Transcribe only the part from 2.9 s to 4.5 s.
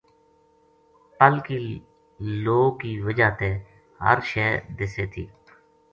وجہ تے ہر شے